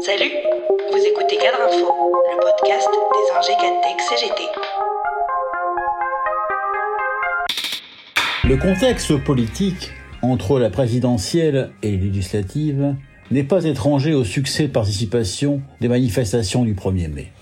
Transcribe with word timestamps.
Salut, 0.00 0.30
vous 0.92 0.98
écoutez 0.98 1.36
Cadre 1.36 1.58
Info, 1.66 1.92
le 2.30 2.40
podcast 2.40 2.88
des 3.12 3.54
Cadtech 3.54 4.00
CGT. 4.00 4.42
Le 8.44 8.56
contexte 8.56 9.16
politique 9.24 9.90
entre 10.22 10.58
la 10.58 10.70
présidentielle 10.70 11.70
et 11.82 11.90
les 11.90 11.96
législatives 11.96 12.94
n'est 13.30 13.44
pas 13.44 13.64
étranger 13.64 14.14
au 14.14 14.24
succès 14.24 14.68
de 14.68 14.72
participation 14.72 15.60
des 15.80 15.88
manifestations 15.88 16.64
du 16.64 16.74
1er 16.74 17.08
mai. 17.08 17.32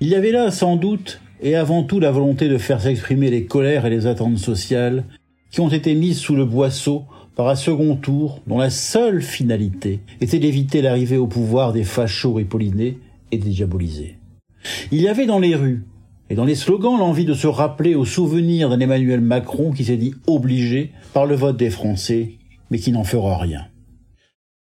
Il 0.00 0.08
y 0.08 0.14
avait 0.14 0.32
là 0.32 0.50
sans 0.50 0.76
doute 0.76 1.20
et 1.40 1.56
avant 1.56 1.84
tout 1.84 2.00
la 2.00 2.10
volonté 2.10 2.48
de 2.48 2.58
faire 2.58 2.80
s'exprimer 2.80 3.30
les 3.30 3.46
colères 3.46 3.86
et 3.86 3.90
les 3.90 4.06
attentes 4.06 4.38
sociales 4.38 5.04
qui 5.50 5.60
ont 5.60 5.68
été 5.68 5.94
mises 5.94 6.18
sous 6.18 6.36
le 6.36 6.44
boisseau 6.44 7.04
par 7.40 7.48
un 7.48 7.54
second 7.54 7.96
tour 7.96 8.42
dont 8.46 8.58
la 8.58 8.68
seule 8.68 9.22
finalité 9.22 10.00
était 10.20 10.38
d'éviter 10.38 10.82
l'arrivée 10.82 11.16
au 11.16 11.26
pouvoir 11.26 11.72
des 11.72 11.84
fachos 11.84 12.34
ripollinés 12.34 12.98
et 13.32 13.38
des 13.38 13.48
diabolisés. 13.48 14.18
Il 14.92 15.00
y 15.00 15.08
avait 15.08 15.24
dans 15.24 15.38
les 15.38 15.54
rues 15.54 15.86
et 16.28 16.34
dans 16.34 16.44
les 16.44 16.54
slogans 16.54 16.98
l'envie 16.98 17.24
de 17.24 17.32
se 17.32 17.46
rappeler 17.46 17.94
au 17.94 18.04
souvenir 18.04 18.68
d'un 18.68 18.78
Emmanuel 18.78 19.22
Macron 19.22 19.70
qui 19.72 19.86
s'est 19.86 19.96
dit 19.96 20.12
obligé 20.26 20.92
par 21.14 21.24
le 21.24 21.34
vote 21.34 21.56
des 21.56 21.70
Français, 21.70 22.32
mais 22.70 22.78
qui 22.78 22.92
n'en 22.92 23.04
fera 23.04 23.38
rien. 23.38 23.68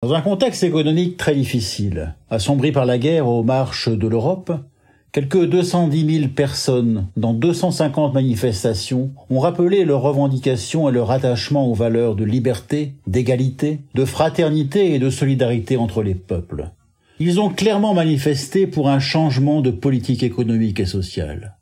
Dans 0.02 0.14
un 0.14 0.22
contexte 0.22 0.62
économique 0.62 1.18
très 1.18 1.34
difficile, 1.34 2.14
assombri 2.30 2.72
par 2.72 2.86
la 2.86 2.96
guerre 2.96 3.28
aux 3.28 3.42
marches 3.42 3.90
de 3.90 4.08
l'Europe, 4.08 4.50
Quelques 5.12 5.44
210 5.44 6.20
000 6.20 6.28
personnes 6.28 7.08
dans 7.18 7.34
250 7.34 8.14
manifestations 8.14 9.10
ont 9.28 9.40
rappelé 9.40 9.84
leurs 9.84 10.00
revendications 10.00 10.88
et 10.88 10.92
leur 10.92 11.10
attachement 11.10 11.70
aux 11.70 11.74
valeurs 11.74 12.16
de 12.16 12.24
liberté, 12.24 12.94
d'égalité, 13.06 13.80
de 13.94 14.06
fraternité 14.06 14.94
et 14.94 14.98
de 14.98 15.10
solidarité 15.10 15.76
entre 15.76 16.02
les 16.02 16.14
peuples. 16.14 16.70
Ils 17.18 17.40
ont 17.40 17.50
clairement 17.50 17.92
manifesté 17.92 18.66
pour 18.66 18.88
un 18.88 19.00
changement 19.00 19.60
de 19.60 19.70
politique 19.70 20.22
économique 20.22 20.80
et 20.80 20.86
sociale. 20.86 21.58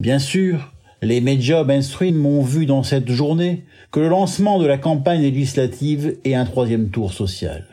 Bien 0.00 0.18
sûr, 0.18 0.72
les 1.00 1.20
médias 1.20 1.62
mainstream 1.62 2.26
ont 2.26 2.42
vu 2.42 2.66
dans 2.66 2.82
cette 2.82 3.08
journée 3.08 3.66
que 3.92 4.00
le 4.00 4.08
lancement 4.08 4.58
de 4.58 4.66
la 4.66 4.78
campagne 4.78 5.22
législative 5.22 6.16
est 6.24 6.34
un 6.34 6.44
troisième 6.44 6.90
tour 6.90 7.12
social. 7.12 7.69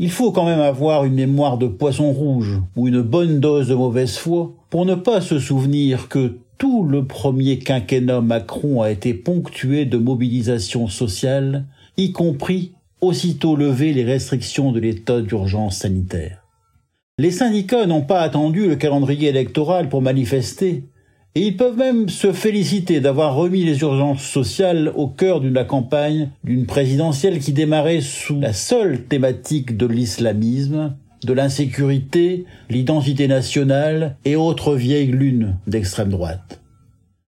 Il 0.00 0.12
faut 0.12 0.30
quand 0.30 0.44
même 0.44 0.60
avoir 0.60 1.04
une 1.04 1.14
mémoire 1.14 1.58
de 1.58 1.66
poisson 1.66 2.12
rouge 2.12 2.60
ou 2.76 2.86
une 2.86 3.02
bonne 3.02 3.40
dose 3.40 3.66
de 3.66 3.74
mauvaise 3.74 4.16
foi 4.16 4.54
pour 4.70 4.86
ne 4.86 4.94
pas 4.94 5.20
se 5.20 5.40
souvenir 5.40 6.08
que 6.08 6.38
tout 6.56 6.84
le 6.84 7.04
premier 7.04 7.58
quinquennat 7.58 8.20
Macron 8.20 8.80
a 8.80 8.92
été 8.92 9.12
ponctué 9.12 9.86
de 9.86 9.98
mobilisation 9.98 10.86
sociale, 10.86 11.66
y 11.96 12.12
compris 12.12 12.74
aussitôt 13.00 13.56
lever 13.56 13.92
les 13.92 14.04
restrictions 14.04 14.70
de 14.70 14.78
l'état 14.78 15.20
d'urgence 15.20 15.78
sanitaire. 15.78 16.44
Les 17.18 17.32
syndicats 17.32 17.86
n'ont 17.86 18.02
pas 18.02 18.20
attendu 18.20 18.68
le 18.68 18.76
calendrier 18.76 19.30
électoral 19.30 19.88
pour 19.88 20.00
manifester, 20.00 20.84
et 21.38 21.42
ils 21.42 21.56
peuvent 21.56 21.76
même 21.76 22.08
se 22.08 22.32
féliciter 22.32 22.98
d'avoir 22.98 23.36
remis 23.36 23.62
les 23.62 23.82
urgences 23.82 24.24
sociales 24.24 24.92
au 24.96 25.06
cœur 25.06 25.40
de 25.40 25.48
la 25.48 25.62
campagne 25.62 26.30
d'une 26.42 26.66
présidentielle 26.66 27.38
qui 27.38 27.52
démarrait 27.52 28.00
sous 28.00 28.40
la 28.40 28.52
seule 28.52 29.04
thématique 29.04 29.76
de 29.76 29.86
l'islamisme, 29.86 30.96
de 31.24 31.32
l'insécurité, 31.32 32.44
l'identité 32.70 33.28
nationale 33.28 34.16
et 34.24 34.34
autres 34.34 34.74
vieilles 34.74 35.12
lunes 35.12 35.58
d'extrême 35.68 36.08
droite. 36.08 36.60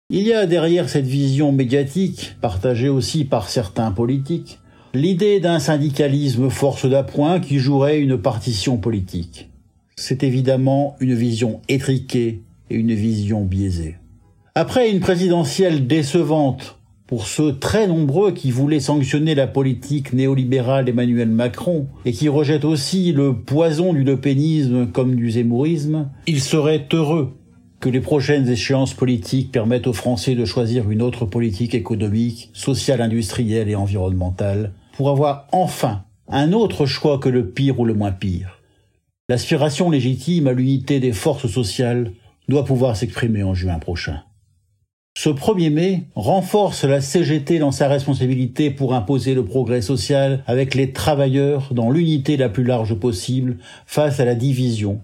Il 0.10 0.26
y 0.26 0.32
a 0.32 0.46
derrière 0.46 0.88
cette 0.88 1.06
vision 1.06 1.52
médiatique, 1.52 2.38
partagée 2.40 2.88
aussi 2.88 3.26
par 3.26 3.50
certains 3.50 3.92
politiques, 3.92 4.60
l'idée 4.94 5.42
d'un 5.42 5.60
syndicalisme 5.60 6.50
force 6.50 6.86
d'appoint 6.86 7.42
qui 7.42 7.60
jouerait 7.60 8.00
une 8.00 8.18
partition 8.18 8.78
politique. 8.78 9.50
C'est 9.98 10.24
évidemment 10.24 10.96
une 11.02 11.16
vision 11.16 11.60
étriquée 11.68 12.44
et 12.70 12.76
une 12.76 12.94
vision 12.94 13.44
biaisée. 13.44 13.98
Après 14.56 14.92
une 14.92 15.00
présidentielle 15.00 15.88
décevante 15.88 16.80
pour 17.08 17.26
ceux 17.26 17.58
très 17.58 17.88
nombreux 17.88 18.32
qui 18.34 18.52
voulaient 18.52 18.80
sanctionner 18.80 19.34
la 19.34 19.48
politique 19.48 20.14
néolibérale 20.14 20.86
d'Emmanuel 20.86 21.30
Macron 21.30 21.88
et 22.06 22.12
qui 22.12 22.30
rejettent 22.30 22.66
aussi 22.66 23.12
le 23.12 23.36
poison 23.36 23.94
du 23.94 24.04
lepénisme 24.04 24.92
comme 24.92 25.16
du 25.16 25.32
zémourisme, 25.32 26.10
il 26.28 26.40
serait 26.40 26.88
heureux 26.94 27.34
que 27.80 27.90
les 27.90 28.02
prochaines 28.02 28.48
échéances 28.48 28.94
politiques 28.94 29.52
permettent 29.52 29.88
aux 29.88 29.94
Français 29.94 30.36
de 30.36 30.46
choisir 30.46 30.92
une 30.92 31.02
autre 31.02 31.26
politique 31.26 31.74
économique, 31.74 32.52
sociale, 32.54 33.02
industrielle 33.02 33.70
et 33.70 33.76
environnementale 33.76 34.74
pour 34.96 35.10
avoir 35.10 35.48
enfin 35.52 36.04
un 36.28 36.54
autre 36.54 36.86
choix 36.86 37.18
que 37.18 37.30
le 37.30 37.50
pire 37.50 37.80
ou 37.80 37.86
le 37.86 37.94
moins 37.94 38.12
pire. 38.12 38.60
L'aspiration 39.30 39.90
légitime 39.90 40.48
à 40.48 40.54
l'unité 40.54 41.00
des 41.00 41.14
forces 41.14 41.48
sociales 41.48 42.12
doit 42.50 42.66
pouvoir 42.66 42.98
s'exprimer 42.98 43.44
en 43.44 43.54
juin 43.54 43.80
prochain. 43.80 44.24
Ce 45.18 45.30
1er 45.30 45.70
mai 45.70 46.04
renforce 46.16 46.86
la 46.86 47.02
CGT 47.02 47.60
dans 47.60 47.72
sa 47.72 47.88
responsabilité 47.88 48.72
pour 48.72 48.94
imposer 48.94 49.34
le 49.34 49.44
progrès 49.44 49.82
social 49.82 50.44
avec 50.48 50.76
les 50.76 50.94
travailleurs 50.94 51.74
dans 51.74 51.90
l'unité 51.92 52.38
la 52.38 52.50
plus 52.50 52.64
large 52.64 52.96
possible 52.96 53.58
face 53.86 54.20
à 54.20 54.26
la 54.26 54.36
division, 54.36 55.02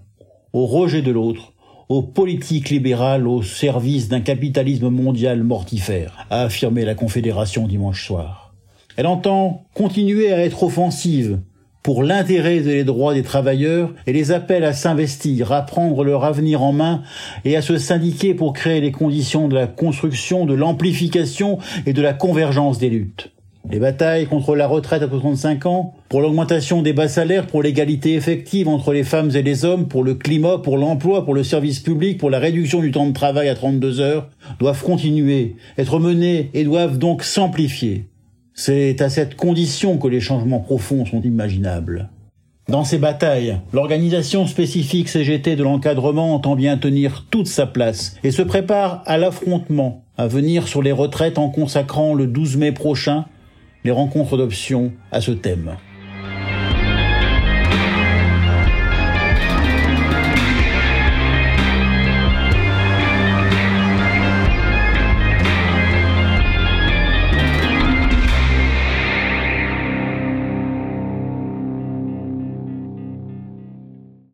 au 0.52 0.66
rejet 0.66 1.02
de 1.02 1.10
l'autre, 1.10 1.52
aux 1.88 2.02
politiques 2.02 2.70
libérales 2.70 3.28
au 3.28 3.42
service 3.42 4.08
d'un 4.08 4.20
capitalisme 4.20 4.88
mondial 4.88 5.42
mortifère, 5.42 6.26
a 6.30 6.42
affirmé 6.42 6.84
la 6.84 6.94
Confédération 6.94 7.68
dimanche 7.68 8.06
soir. 8.06 8.54
Elle 8.96 9.06
entend 9.06 9.66
continuer 9.74 10.32
à 10.32 10.42
être 10.42 10.62
offensive 10.62 11.40
pour 11.86 12.02
l'intérêt 12.02 12.56
et 12.56 12.62
les 12.62 12.82
droits 12.82 13.14
des 13.14 13.22
travailleurs 13.22 13.94
et 14.08 14.12
les 14.12 14.32
appelle 14.32 14.64
à 14.64 14.72
s'investir, 14.72 15.52
à 15.52 15.62
prendre 15.62 16.02
leur 16.02 16.24
avenir 16.24 16.60
en 16.60 16.72
main 16.72 17.02
et 17.44 17.56
à 17.56 17.62
se 17.62 17.78
syndiquer 17.78 18.34
pour 18.34 18.54
créer 18.54 18.80
les 18.80 18.90
conditions 18.90 19.46
de 19.46 19.54
la 19.54 19.68
construction, 19.68 20.46
de 20.46 20.54
l'amplification 20.54 21.58
et 21.86 21.92
de 21.92 22.02
la 22.02 22.12
convergence 22.12 22.80
des 22.80 22.90
luttes. 22.90 23.30
Les 23.70 23.78
batailles 23.78 24.26
contre 24.26 24.56
la 24.56 24.66
retraite 24.66 25.04
à 25.04 25.08
65 25.08 25.66
ans, 25.66 25.94
pour 26.08 26.22
l'augmentation 26.22 26.82
des 26.82 26.92
bas 26.92 27.06
salaires, 27.06 27.46
pour 27.46 27.62
l'égalité 27.62 28.14
effective 28.14 28.66
entre 28.66 28.92
les 28.92 29.04
femmes 29.04 29.30
et 29.36 29.42
les 29.42 29.64
hommes, 29.64 29.86
pour 29.86 30.02
le 30.02 30.14
climat, 30.14 30.58
pour 30.58 30.78
l'emploi, 30.78 31.24
pour 31.24 31.34
le 31.34 31.44
service 31.44 31.78
public, 31.78 32.18
pour 32.18 32.30
la 32.30 32.40
réduction 32.40 32.80
du 32.80 32.90
temps 32.90 33.06
de 33.06 33.12
travail 33.12 33.48
à 33.48 33.54
32 33.54 34.00
heures, 34.00 34.28
doivent 34.58 34.82
continuer, 34.82 35.54
être 35.78 36.00
menées 36.00 36.50
et 36.52 36.64
doivent 36.64 36.98
donc 36.98 37.22
s'amplifier. 37.22 38.06
C'est 38.58 39.02
à 39.02 39.10
cette 39.10 39.36
condition 39.36 39.98
que 39.98 40.08
les 40.08 40.20
changements 40.20 40.60
profonds 40.60 41.04
sont 41.04 41.20
imaginables. 41.20 42.08
Dans 42.68 42.84
ces 42.84 42.96
batailles, 42.96 43.60
l'organisation 43.74 44.46
spécifique 44.46 45.10
CGT 45.10 45.56
de 45.56 45.62
l'encadrement 45.62 46.34
entend 46.34 46.56
bien 46.56 46.78
tenir 46.78 47.26
toute 47.30 47.48
sa 47.48 47.66
place 47.66 48.16
et 48.24 48.30
se 48.30 48.40
prépare 48.40 49.02
à 49.04 49.18
l'affrontement 49.18 50.04
à 50.16 50.26
venir 50.26 50.66
sur 50.66 50.82
les 50.82 50.90
retraites 50.90 51.38
en 51.38 51.50
consacrant 51.50 52.14
le 52.14 52.26
12 52.26 52.56
mai 52.56 52.72
prochain 52.72 53.26
les 53.84 53.90
rencontres 53.90 54.38
d'options 54.38 54.90
à 55.12 55.20
ce 55.20 55.32
thème. 55.32 55.76